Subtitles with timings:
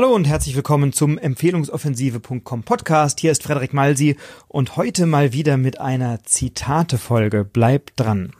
[0.00, 3.18] Hallo und herzlich willkommen zum Empfehlungsoffensive.com Podcast.
[3.18, 7.44] Hier ist Frederik Malsi und heute mal wieder mit einer Zitate-Folge.
[7.44, 8.32] Bleibt dran.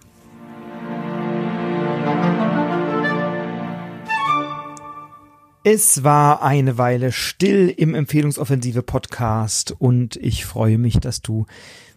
[5.65, 11.47] Es war eine Weile still im Empfehlungsoffensive Podcast und ich freue mich, dass du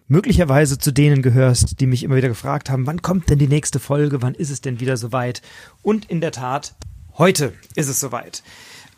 [0.08, 3.78] möglicherweise zu denen gehörst, die mich immer wieder gefragt haben, wann kommt denn die nächste
[3.78, 5.44] Folge, wann ist es denn wieder soweit?
[5.84, 6.74] Und in der Tat,
[7.20, 8.42] heute ist es soweit.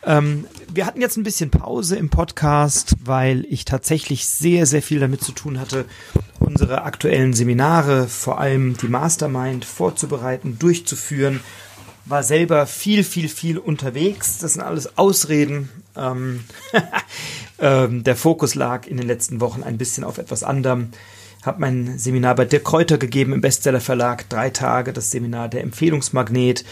[0.06, 5.00] Ähm, wir hatten jetzt ein bisschen Pause im Podcast, weil ich tatsächlich sehr, sehr viel
[5.00, 5.86] damit zu tun hatte,
[6.40, 11.40] unsere aktuellen Seminare, vor allem die Mastermind, vorzubereiten, durchzuführen
[12.06, 14.40] war selber viel, viel, viel unterwegs.
[14.40, 15.70] Das sind alles Ausreden.
[15.96, 16.44] Ähm,
[17.60, 20.90] ähm, der Fokus lag in den letzten Wochen ein bisschen auf etwas anderem.
[21.44, 25.62] Hab mein Seminar bei Dirk Kräuter gegeben im Bestseller Verlag, drei Tage, das Seminar der
[25.62, 26.64] Empfehlungsmagnet.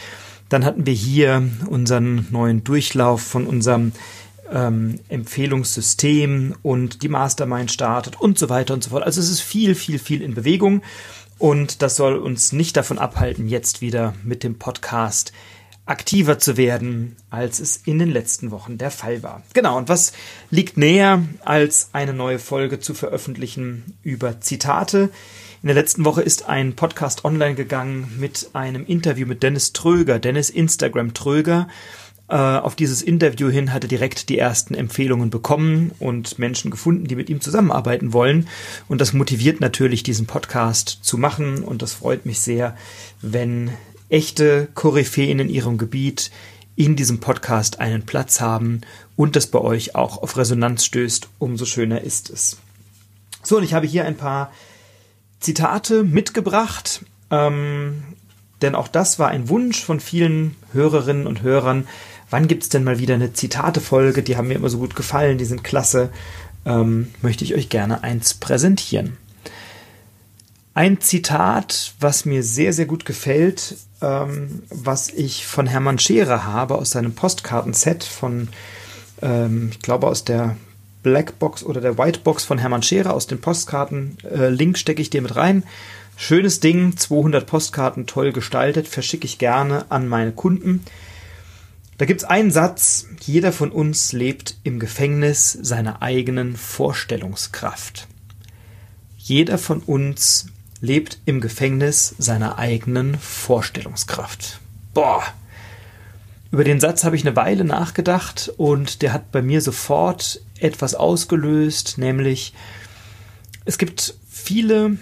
[0.51, 3.93] Dann hatten wir hier unseren neuen Durchlauf von unserem
[4.51, 9.03] ähm, Empfehlungssystem und die Mastermind startet und so weiter und so fort.
[9.03, 10.81] Also es ist viel, viel, viel in Bewegung.
[11.37, 15.31] Und das soll uns nicht davon abhalten, jetzt wieder mit dem Podcast
[15.85, 19.43] aktiver zu werden, als es in den letzten Wochen der Fall war.
[19.53, 20.11] Genau, und was
[20.49, 25.11] liegt näher, als eine neue Folge zu veröffentlichen über Zitate?
[25.63, 30.17] In der letzten Woche ist ein Podcast online gegangen mit einem Interview mit Dennis Tröger,
[30.17, 31.67] Dennis Instagram Tröger,
[32.29, 37.05] äh, auf dieses Interview hin hat er direkt die ersten Empfehlungen bekommen und Menschen gefunden,
[37.05, 38.47] die mit ihm zusammenarbeiten wollen.
[38.87, 41.63] Und das motiviert natürlich, diesen Podcast zu machen.
[41.63, 42.75] Und das freut mich sehr,
[43.21, 43.69] wenn
[44.09, 46.31] echte Koryphäen in ihrem Gebiet
[46.75, 48.81] in diesem Podcast einen Platz haben
[49.15, 52.57] und das bei euch auch auf Resonanz stößt, umso schöner ist es.
[53.43, 54.51] So, und ich habe hier ein paar
[55.41, 58.03] Zitate mitgebracht, ähm,
[58.61, 61.87] denn auch das war ein Wunsch von vielen Hörerinnen und Hörern,
[62.29, 64.23] wann gibt es denn mal wieder eine Zitate-Folge?
[64.23, 66.09] Die haben mir immer so gut gefallen, die sind klasse.
[66.65, 69.17] Ähm, möchte ich euch gerne eins präsentieren.
[70.73, 76.75] Ein Zitat, was mir sehr, sehr gut gefällt, ähm, was ich von Hermann Scherer habe
[76.75, 78.47] aus seinem Postkartenset von,
[79.21, 80.55] ähm, ich glaube, aus der
[81.03, 84.17] Blackbox oder der Whitebox von Hermann Scherer aus den Postkarten.
[84.23, 85.63] Äh, Link stecke ich dir mit rein.
[86.17, 90.83] Schönes Ding, 200 Postkarten, toll gestaltet, verschicke ich gerne an meine Kunden.
[91.97, 98.07] Da gibt es einen Satz, jeder von uns lebt im Gefängnis seiner eigenen Vorstellungskraft.
[99.17, 100.47] Jeder von uns
[100.79, 104.59] lebt im Gefängnis seiner eigenen Vorstellungskraft.
[104.93, 105.23] Boah.
[106.51, 110.95] Über den Satz habe ich eine Weile nachgedacht und der hat bei mir sofort etwas
[110.95, 112.53] ausgelöst, nämlich
[113.63, 114.97] es gibt viele,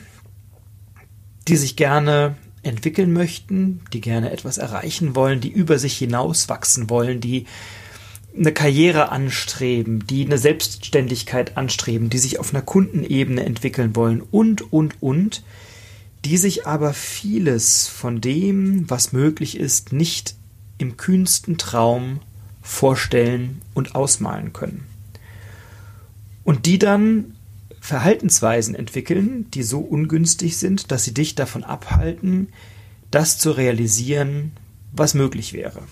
[1.48, 7.20] die sich gerne entwickeln möchten, die gerne etwas erreichen wollen, die über sich hinauswachsen wollen,
[7.20, 7.46] die
[8.38, 14.72] eine Karriere anstreben, die eine Selbstständigkeit anstreben, die sich auf einer Kundenebene entwickeln wollen und,
[14.72, 15.44] und, und,
[16.26, 20.36] die sich aber vieles von dem, was möglich ist, nicht
[20.80, 22.20] im kühnsten Traum
[22.64, 24.86] vorstellen und ausmalen können.
[26.44, 27.36] Und die dann
[27.80, 32.50] Verhaltensweisen entwickeln, die so ungünstig sind, dass sie dich davon abhalten,
[33.12, 34.52] das zu realisieren,
[34.92, 35.84] was möglich wäre.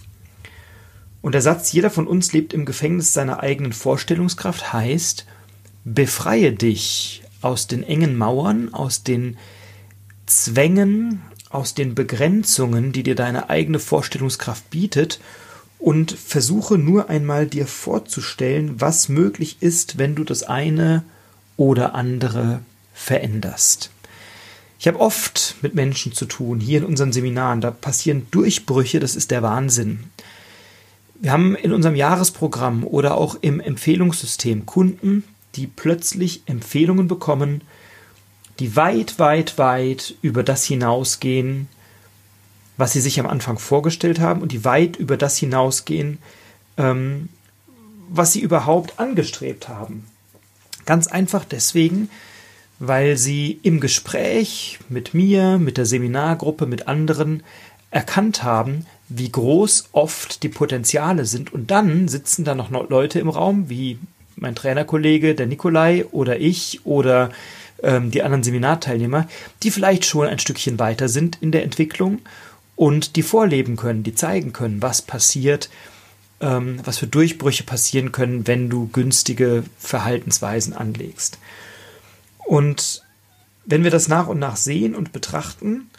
[1.22, 5.26] Und der Satz, jeder von uns lebt im Gefängnis seiner eigenen Vorstellungskraft, heißt,
[5.84, 9.38] befreie dich aus den engen Mauern, aus den
[10.26, 15.19] Zwängen, aus den Begrenzungen, die dir deine eigene Vorstellungskraft bietet,
[15.80, 21.03] und versuche nur einmal dir vorzustellen, was möglich ist, wenn du das eine
[21.56, 22.62] oder andere
[22.94, 23.91] veränderst.
[24.80, 29.16] Ich habe oft mit Menschen zu tun, hier in unseren Seminaren, da passieren Durchbrüche, das
[29.16, 30.06] ist der Wahnsinn.
[31.19, 35.24] Wir haben in unserem Jahresprogramm oder auch im Empfehlungssystem Kunden,
[35.56, 37.62] die plötzlich Empfehlungen bekommen,
[38.59, 41.68] die weit, weit, weit über das hinausgehen,
[42.78, 46.19] was sie sich am Anfang vorgestellt haben und die weit über das hinausgehen,
[46.78, 47.29] ähm,
[48.09, 50.05] was sie überhaupt angestrebt haben.
[50.85, 52.09] Ganz einfach deswegen,
[52.79, 57.43] weil sie im Gespräch mit mir, mit der Seminargruppe, mit anderen
[57.90, 61.52] erkannt haben, wie groß oft die Potenziale sind.
[61.52, 63.97] Und dann sitzen da noch Leute im Raum, wie
[64.35, 67.32] mein Trainerkollege, der Nikolai oder ich oder
[67.84, 69.28] ähm, die anderen Seminarteilnehmer,
[69.64, 72.20] die vielleicht schon ein Stückchen weiter sind in der Entwicklung
[72.76, 75.70] und die vorleben können, die zeigen können, was passiert,
[76.40, 81.40] ähm, was für Durchbrüche passieren können, wenn du günstige Verhaltensweisen anlegst.
[82.46, 83.03] Und
[83.66, 85.90] wenn wir das nach und nach sehen und betrachten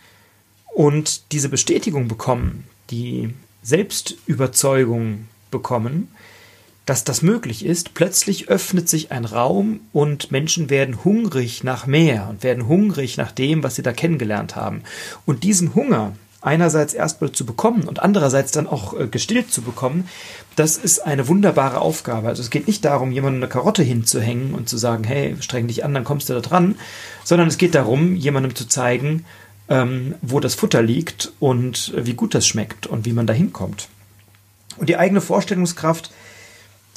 [0.75, 6.09] und diese Bestätigung bekommen, die Selbstüberzeugung bekommen,
[6.89, 7.93] dass das möglich ist.
[7.95, 13.31] Plötzlich öffnet sich ein Raum und Menschen werden hungrig nach mehr und werden hungrig nach
[13.31, 14.83] dem, was sie da kennengelernt haben.
[15.27, 20.09] Und diesen Hunger einerseits erstmal zu bekommen und andererseits dann auch äh, gestillt zu bekommen,
[20.57, 22.29] das ist eine wunderbare Aufgabe.
[22.29, 25.85] Also es geht nicht darum, jemandem eine Karotte hinzuhängen und zu sagen, hey, streng dich
[25.85, 26.77] an, dann kommst du da dran,
[27.25, 29.25] sondern es geht darum, jemandem zu zeigen,
[29.69, 33.35] ähm, wo das Futter liegt und äh, wie gut das schmeckt und wie man da
[33.35, 33.89] hinkommt.
[34.79, 36.13] Und die eigene Vorstellungskraft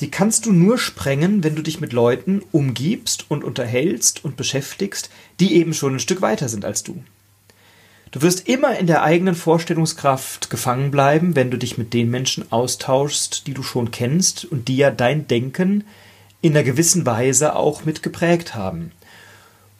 [0.02, 5.10] die kannst du nur sprengen, wenn du dich mit Leuten umgibst und unterhältst und beschäftigst,
[5.40, 7.04] die eben schon ein Stück weiter sind als du.
[8.12, 12.52] Du wirst immer in der eigenen Vorstellungskraft gefangen bleiben, wenn du dich mit den Menschen
[12.52, 15.86] austauschst, die du schon kennst und die ja dein Denken
[16.42, 18.92] in einer gewissen Weise auch mit geprägt haben.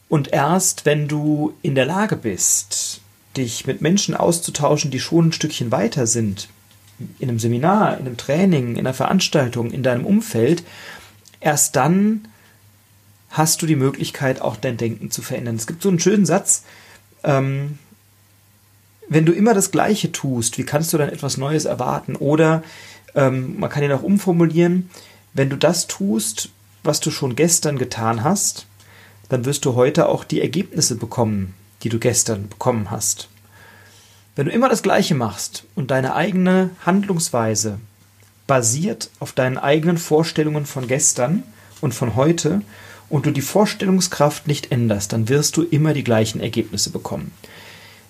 [0.08, 3.00] Und erst wenn du in der Lage bist,
[3.36, 6.48] dich mit Menschen auszutauschen, die schon ein Stückchen weiter sind,
[7.18, 10.62] in einem Seminar, in einem Training, in einer Veranstaltung, in deinem Umfeld,
[11.40, 12.28] erst dann
[13.30, 15.56] hast du die Möglichkeit, auch dein Denken zu verändern.
[15.56, 16.64] Es gibt so einen schönen Satz,
[17.24, 17.78] ähm,
[19.08, 22.16] wenn du immer das Gleiche tust, wie kannst du dann etwas Neues erwarten?
[22.16, 22.62] Oder
[23.14, 24.90] ähm, man kann ihn auch umformulieren,
[25.34, 26.50] wenn du das tust,
[26.82, 28.66] was du schon gestern getan hast,
[29.28, 33.28] dann wirst du heute auch die Ergebnisse bekommen, die du gestern bekommen hast.
[34.34, 37.78] Wenn du immer das Gleiche machst und deine eigene Handlungsweise
[38.46, 41.42] basiert auf deinen eigenen Vorstellungen von gestern
[41.82, 42.62] und von heute
[43.10, 47.32] und du die Vorstellungskraft nicht änderst, dann wirst du immer die gleichen Ergebnisse bekommen.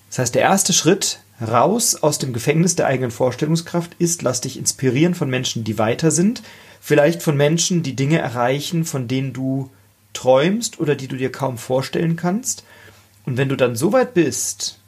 [0.09, 4.57] Das heißt, der erste Schritt raus aus dem Gefängnis der eigenen Vorstellungskraft ist, lass dich
[4.57, 6.41] inspirieren von Menschen, die weiter sind,
[6.79, 9.69] vielleicht von Menschen, die Dinge erreichen, von denen du
[10.13, 12.63] träumst oder die du dir kaum vorstellen kannst.
[13.25, 14.79] Und wenn du dann so weit bist,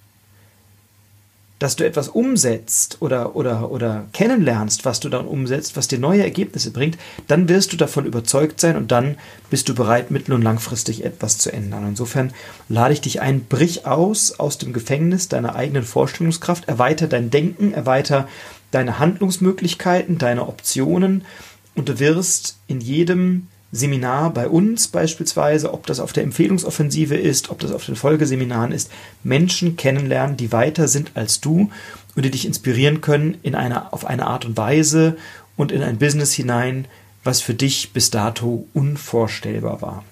[1.65, 6.21] dass du etwas umsetzt oder, oder, oder kennenlernst, was du dann umsetzt, was dir neue
[6.21, 6.95] Ergebnisse bringt,
[7.27, 9.17] dann wirst du davon überzeugt sein und dann
[9.49, 11.87] bist du bereit, mittel- und langfristig etwas zu ändern.
[11.87, 12.33] Insofern
[12.69, 17.73] lade ich dich ein, brich aus aus dem Gefängnis deiner eigenen Vorstellungskraft, erweiter dein Denken,
[17.73, 18.27] erweiter
[18.69, 21.25] deine Handlungsmöglichkeiten, deine Optionen
[21.73, 27.49] und du wirst in jedem Seminar bei uns beispielsweise, ob das auf der Empfehlungsoffensive ist,
[27.49, 28.89] ob das auf den Folgeseminaren ist,
[29.23, 31.69] Menschen kennenlernen, die weiter sind als du
[32.15, 35.17] und die dich inspirieren können in einer, auf eine Art und Weise
[35.57, 36.87] und in ein Business hinein,
[37.23, 40.05] was für dich bis dato unvorstellbar war.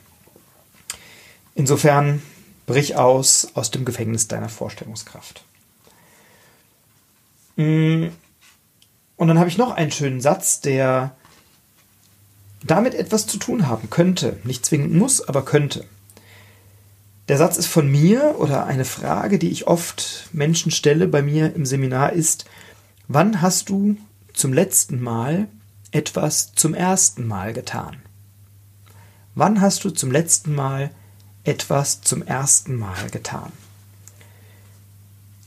[1.56, 2.22] Insofern
[2.66, 5.44] brich aus aus dem Gefängnis deiner Vorstellungskraft.
[7.56, 8.08] Mm.
[9.16, 11.16] Und dann habe ich noch einen schönen Satz, der
[12.64, 14.38] damit etwas zu tun haben könnte.
[14.44, 15.86] Nicht zwingend muss, aber könnte.
[17.28, 21.56] Der Satz ist von mir oder eine Frage, die ich oft Menschen stelle bei mir
[21.56, 22.46] im Seminar ist,
[23.08, 23.98] wann hast du
[24.34, 25.48] zum letzten Mal
[25.92, 27.98] etwas zum ersten Mal getan?
[29.36, 30.92] Wann hast du zum letzten Mal
[31.44, 33.52] etwas zum ersten Mal getan?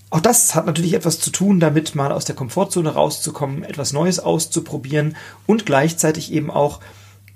[0.08, 4.18] Auch das hat natürlich etwas zu tun, damit mal aus der Komfortzone rauszukommen, etwas Neues
[4.18, 5.16] auszuprobieren
[5.46, 6.80] und gleichzeitig eben auch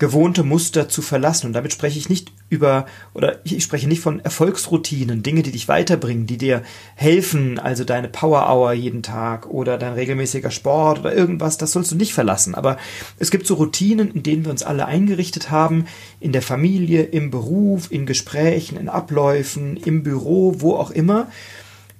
[0.00, 1.46] gewohnte Muster zu verlassen.
[1.46, 5.68] Und damit spreche ich nicht über, oder ich spreche nicht von Erfolgsroutinen, Dinge, die dich
[5.68, 6.62] weiterbringen, die dir
[6.96, 11.92] helfen, also deine Power Hour jeden Tag oder dein regelmäßiger Sport oder irgendwas, das sollst
[11.92, 12.54] du nicht verlassen.
[12.54, 12.78] Aber
[13.18, 15.84] es gibt so Routinen, in denen wir uns alle eingerichtet haben,
[16.18, 21.28] in der Familie, im Beruf, in Gesprächen, in Abläufen, im Büro, wo auch immer,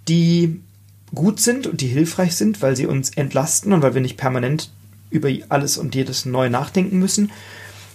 [0.08, 0.58] die
[1.14, 4.70] gut sind und die hilfreich sind, weil sie uns entlasten und weil wir nicht permanent
[5.10, 7.30] über alles und jedes neu nachdenken müssen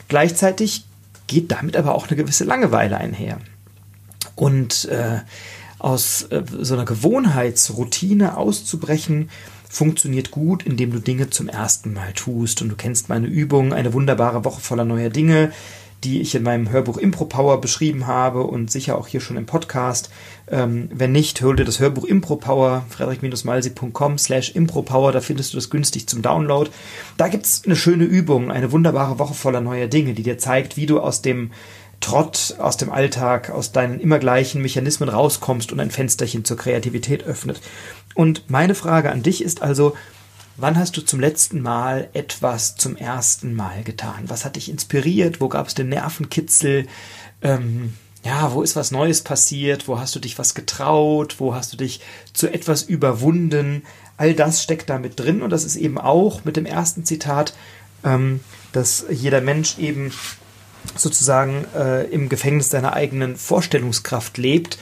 [0.08, 0.86] Gleichzeitig
[1.28, 3.40] geht damit aber auch eine gewisse Langeweile einher.
[4.36, 5.20] Und äh,
[5.80, 9.30] aus äh, so einer Gewohnheitsroutine auszubrechen,
[9.76, 12.62] funktioniert gut, indem du Dinge zum ersten Mal tust.
[12.62, 15.52] Und du kennst meine Übung, eine wunderbare Woche voller neuer Dinge,
[16.04, 19.46] die ich in meinem Hörbuch Impro Power beschrieben habe und sicher auch hier schon im
[19.46, 20.10] Podcast.
[20.48, 25.54] Ähm, wenn nicht, hol dir das Hörbuch Impro Power, frederik-malsi.com slash Impro Power, da findest
[25.54, 26.70] du das günstig zum Download.
[27.18, 30.86] Da gibt's eine schöne Übung, eine wunderbare Woche voller neuer Dinge, die dir zeigt, wie
[30.86, 31.52] du aus dem
[32.02, 37.24] Trott, aus dem Alltag, aus deinen immer gleichen Mechanismen rauskommst und ein Fensterchen zur Kreativität
[37.24, 37.62] öffnet.
[38.14, 39.96] Und meine Frage an dich ist also,
[40.58, 44.24] Wann hast du zum letzten Mal etwas zum ersten Mal getan?
[44.28, 45.42] Was hat dich inspiriert?
[45.42, 46.88] Wo gab es den Nervenkitzel?
[47.42, 47.94] Ähm,
[48.24, 49.90] ja, wo ist was Neues passiert?
[49.90, 51.36] Wo hast du dich was getraut?
[51.40, 52.00] Wo hast du dich
[52.34, 53.84] zu etwas überwunden?
[54.16, 57.54] All das steckt da mit drin und das ist eben auch mit dem ersten Zitat,
[58.06, 58.40] ähm,
[58.72, 60.14] dass jeder Mensch eben
[60.96, 64.78] sozusagen äh, im Gefängnis seiner eigenen Vorstellungskraft lebt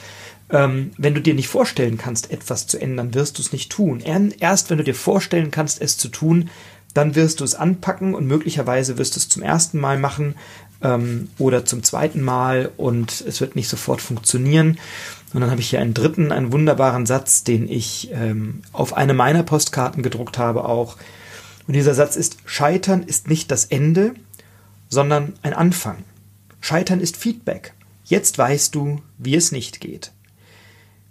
[0.54, 4.00] ähm, wenn du dir nicht vorstellen kannst, etwas zu ändern, wirst du es nicht tun.
[4.38, 6.48] Erst wenn du dir vorstellen kannst, es zu tun,
[6.94, 10.36] dann wirst du es anpacken und möglicherweise wirst du es zum ersten Mal machen
[10.80, 14.78] ähm, oder zum zweiten Mal und es wird nicht sofort funktionieren.
[15.32, 19.12] Und dann habe ich hier einen dritten, einen wunderbaren Satz, den ich ähm, auf eine
[19.12, 20.96] meiner Postkarten gedruckt habe auch.
[21.66, 24.14] Und dieser Satz ist, Scheitern ist nicht das Ende,
[24.88, 26.04] sondern ein Anfang.
[26.60, 27.72] Scheitern ist Feedback.
[28.04, 30.13] Jetzt weißt du, wie es nicht geht.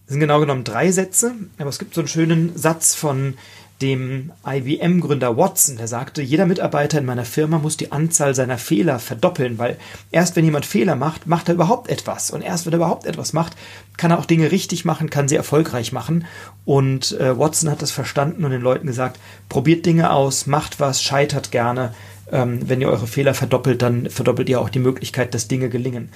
[0.07, 3.35] Sind genau genommen drei Sätze, aber es gibt so einen schönen Satz von
[3.83, 8.97] dem IBM-Gründer Watson, der sagte, jeder Mitarbeiter in meiner Firma muss die Anzahl seiner Fehler
[8.97, 9.77] verdoppeln, weil
[10.09, 12.31] erst wenn jemand Fehler macht, macht er überhaupt etwas.
[12.31, 13.57] Und erst wenn er überhaupt etwas macht,
[13.97, 16.25] kann er auch Dinge richtig machen, kann sie erfolgreich machen.
[16.63, 19.19] Und äh, Watson hat das verstanden und den Leuten gesagt,
[19.49, 21.93] probiert Dinge aus, macht was, scheitert gerne.
[22.31, 26.09] Ähm, wenn ihr eure Fehler verdoppelt, dann verdoppelt ihr auch die Möglichkeit, dass Dinge gelingen.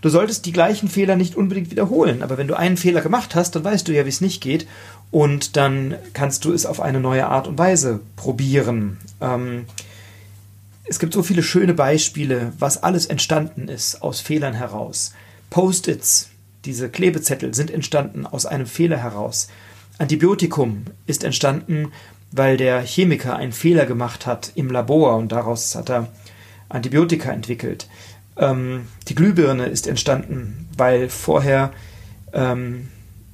[0.00, 3.54] Du solltest die gleichen Fehler nicht unbedingt wiederholen, aber wenn du einen Fehler gemacht hast,
[3.54, 4.66] dann weißt du ja, wie es nicht geht
[5.10, 8.98] und dann kannst du es auf eine neue Art und Weise probieren.
[9.20, 9.66] Ähm,
[10.84, 15.12] es gibt so viele schöne Beispiele, was alles entstanden ist aus Fehlern heraus.
[15.50, 16.30] Post-its,
[16.64, 19.48] diese Klebezettel, sind entstanden aus einem Fehler heraus.
[19.98, 21.92] Antibiotikum ist entstanden,
[22.32, 26.08] weil der Chemiker einen Fehler gemacht hat im Labor und daraus hat er
[26.68, 27.88] Antibiotika entwickelt.
[28.40, 31.72] Ähm, die Glühbirne ist entstanden, weil vorher
[32.32, 32.88] ähm,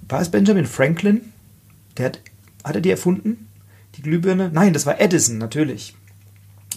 [0.08, 1.32] war es Benjamin Franklin,
[1.96, 2.20] der hat,
[2.64, 3.48] hat er die erfunden?
[3.94, 4.50] Die Glühbirne?
[4.52, 5.94] Nein, das war Edison, natürlich.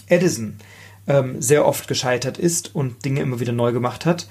[0.06, 0.54] Edison
[1.06, 4.28] ähm, sehr oft gescheitert ist und Dinge immer wieder neu gemacht hat.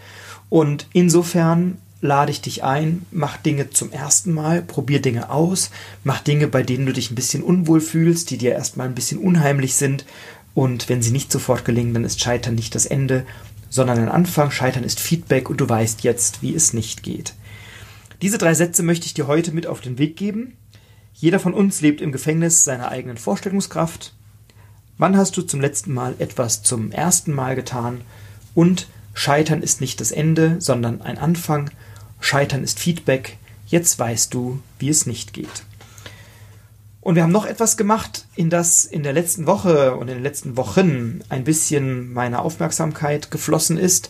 [0.50, 5.70] Und insofern lade ich dich ein, mach Dinge zum ersten Mal, probier Dinge aus,
[6.06, 9.20] mach Dinge, bei denen du dich ein bisschen unwohl fühlst, die dir erstmal ein bisschen
[9.20, 10.06] unheimlich sind.
[10.56, 13.25] Und wenn sie nicht sofort gelingen, dann ist Scheitern nicht das Ende,
[13.69, 14.51] sondern ein Anfang.
[14.51, 17.33] Scheitern ist Feedback und du weißt jetzt, wie es nicht geht.
[18.21, 20.57] Diese drei Sätze möchte ich dir heute mit auf den Weg geben.
[21.13, 24.13] Jeder von uns lebt im Gefängnis seiner eigenen Vorstellungskraft.
[24.97, 28.01] Wann hast du zum letzten Mal etwas zum ersten Mal getan?
[28.55, 31.71] Und Scheitern ist nicht das Ende, sondern ein Anfang.
[32.19, 33.38] Scheitern ist Feedback.
[33.67, 35.63] Jetzt weißt du, wie es nicht geht.
[37.01, 40.24] Und wir haben noch etwas gemacht, in das in der letzten Woche und in den
[40.24, 44.10] letzten Wochen ein bisschen meine Aufmerksamkeit geflossen ist,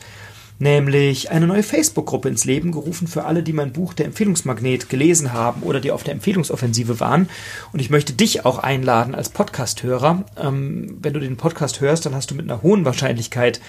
[0.57, 5.33] nämlich eine neue Facebook-Gruppe ins Leben gerufen für alle, die mein Buch Der Empfehlungsmagnet gelesen
[5.33, 7.29] haben oder die auf der Empfehlungsoffensive waren.
[7.71, 10.25] Und ich möchte dich auch einladen als Podcast-Hörer.
[10.37, 13.61] Ähm, wenn du den Podcast hörst, dann hast du mit einer hohen Wahrscheinlichkeit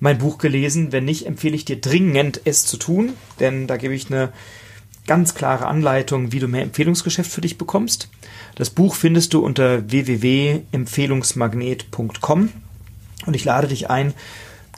[0.00, 0.92] mein Buch gelesen.
[0.92, 4.32] Wenn nicht, empfehle ich dir dringend, es zu tun, denn da gebe ich eine
[5.06, 8.08] ganz klare Anleitung, wie du mehr Empfehlungsgeschäft für dich bekommst.
[8.54, 12.48] Das Buch findest du unter www.empfehlungsmagnet.com
[13.26, 14.14] und ich lade dich ein,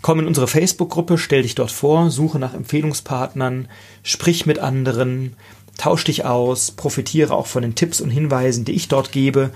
[0.03, 3.69] komm in unsere Facebook-Gruppe, stell dich dort vor, suche nach Empfehlungspartnern,
[4.03, 5.35] sprich mit anderen,
[5.77, 9.51] tausch dich aus, profitiere auch von den Tipps und Hinweisen, die ich dort gebe.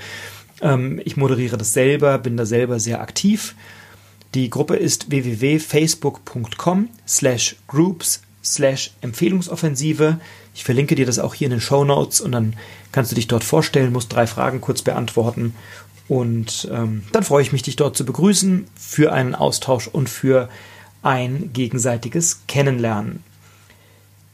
[0.61, 3.55] Ähm, ich moderiere das selber, bin da selber sehr aktiv.
[4.35, 10.19] Die Gruppe ist www.facebook.com slash groups slash Empfehlungsoffensive.
[10.55, 12.55] Ich verlinke dir das auch hier in den Show Notes und dann
[12.93, 15.55] kannst du dich dort vorstellen, musst drei Fragen kurz beantworten
[16.09, 20.49] und ähm, dann freue ich mich, dich dort zu begrüßen für einen Austausch und für
[21.03, 23.23] ein gegenseitiges Kennenlernen.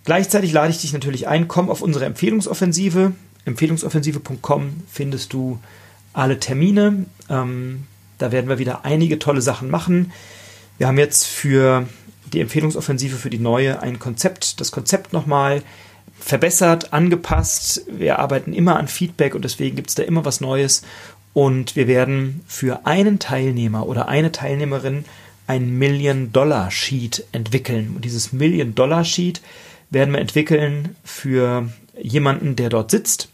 [0.04, 3.12] Gleichzeitig lade ich dich natürlich ein, komm auf unsere Empfehlungsoffensive.
[3.44, 5.58] Empfehlungsoffensive.com findest du
[6.12, 7.06] alle Termine.
[7.28, 7.86] Ähm,
[8.18, 10.12] da werden wir wieder einige tolle Sachen machen.
[10.78, 11.86] Wir haben jetzt für
[12.32, 15.62] die Empfehlungsoffensive für die neue ein Konzept, das Konzept nochmal
[16.20, 17.82] verbessert, angepasst.
[17.88, 20.82] Wir arbeiten immer an Feedback und deswegen gibt es da immer was Neues.
[21.32, 25.04] Und wir werden für einen Teilnehmer oder eine Teilnehmerin
[25.46, 27.92] ein Million-Dollar-Sheet entwickeln.
[27.94, 29.40] Und dieses Million-Dollar-Sheet
[29.90, 31.68] werden wir entwickeln für
[32.00, 33.28] jemanden, der dort sitzt.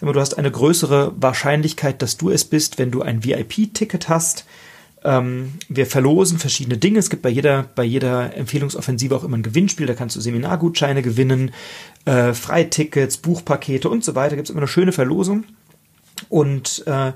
[0.00, 4.44] Mal, du hast eine größere Wahrscheinlichkeit, dass du es bist, wenn du ein VIP-Ticket hast.
[5.04, 6.98] Ähm, wir verlosen verschiedene Dinge.
[6.98, 9.86] Es gibt bei jeder, bei jeder Empfehlungsoffensive auch immer ein Gewinnspiel.
[9.86, 11.52] Da kannst du Seminargutscheine gewinnen,
[12.06, 14.36] äh, Freitickets, Buchpakete und so weiter.
[14.36, 15.44] Gibt es immer eine schöne Verlosung.
[16.30, 17.12] Und äh,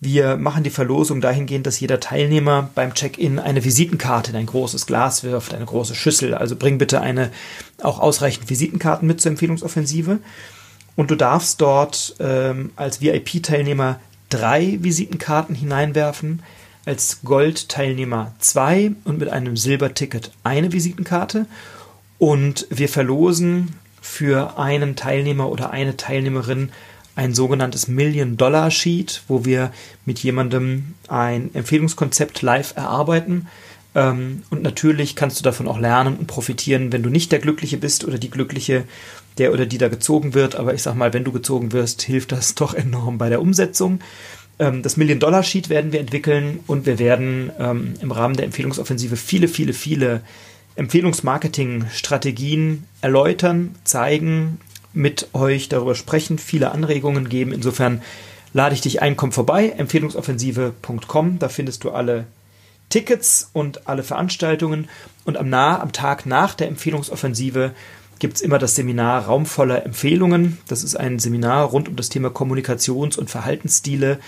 [0.00, 4.84] wir machen die Verlosung dahingehend, dass jeder Teilnehmer beim Check-in eine Visitenkarte in ein großes
[4.84, 6.34] Glas wirft, eine große Schüssel.
[6.34, 7.30] Also bring bitte eine
[7.82, 10.18] auch ausreichend Visitenkarten mit zur Empfehlungsoffensive.
[10.94, 16.42] Und du darfst dort ähm, als VIP-Teilnehmer drei Visitenkarten hineinwerfen
[16.86, 21.46] als Gold-Teilnehmer zwei und mit einem Silberticket eine Visitenkarte.
[22.18, 26.70] Und wir verlosen für einen Teilnehmer oder eine Teilnehmerin
[27.16, 29.72] ein sogenanntes Million-Dollar-Sheet, wo wir
[30.04, 33.46] mit jemandem ein Empfehlungskonzept live erarbeiten.
[33.94, 37.76] Ähm, und natürlich kannst du davon auch lernen und profitieren, wenn du nicht der Glückliche
[37.76, 38.84] bist oder die Glückliche,
[39.38, 40.56] der oder die da gezogen wird.
[40.56, 44.00] Aber ich sag mal, wenn du gezogen wirst, hilft das doch enorm bei der Umsetzung.
[44.58, 49.48] Ähm, das Million-Dollar-Sheet werden wir entwickeln und wir werden ähm, im Rahmen der Empfehlungsoffensive viele,
[49.48, 50.22] viele, viele
[50.76, 54.60] Empfehlungsmarketing-Strategien erläutern, zeigen,
[54.92, 57.52] mit euch darüber sprechen, viele Anregungen geben.
[57.52, 58.02] Insofern
[58.52, 62.26] lade ich dich ein, komm vorbei, empfehlungsoffensive.com, da findest du alle
[62.88, 64.88] Tickets und alle Veranstaltungen.
[65.24, 67.72] Und am, nah, am Tag nach der Empfehlungsoffensive
[68.18, 70.58] gibt es immer das Seminar Raum voller Empfehlungen.
[70.68, 74.18] Das ist ein Seminar rund um das Thema Kommunikations- und Verhaltensstile.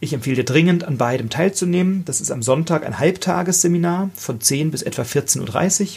[0.00, 2.04] Ich empfehle dir dringend, an beidem teilzunehmen.
[2.04, 5.88] Das ist am Sonntag ein Halbtagesseminar von 10 bis etwa 14.30 Uhr.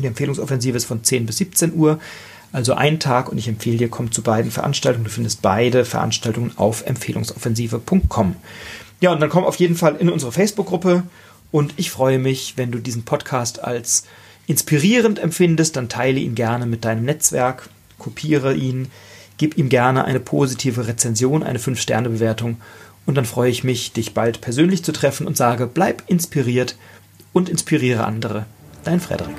[0.00, 1.98] Die Empfehlungsoffensive ist von 10 bis 17 Uhr,
[2.52, 3.28] also ein Tag.
[3.28, 5.04] Und ich empfehle dir, komm zu beiden Veranstaltungen.
[5.04, 8.36] Du findest beide Veranstaltungen auf empfehlungsoffensive.com.
[9.00, 11.02] Ja, und dann komm auf jeden Fall in unsere Facebook-Gruppe.
[11.50, 14.04] Und ich freue mich, wenn du diesen Podcast als
[14.48, 18.90] inspirierend empfindest, dann teile ihn gerne mit deinem Netzwerk, kopiere ihn,
[19.36, 22.56] gib ihm gerne eine positive Rezension, eine 5-Sterne-Bewertung
[23.06, 26.76] und dann freue ich mich, dich bald persönlich zu treffen und sage, bleib inspiriert
[27.32, 28.46] und inspiriere andere.
[28.84, 29.36] Dein Frederik.